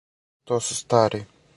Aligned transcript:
То 0.51 0.59
су 0.69 0.79
стари. 0.81 1.25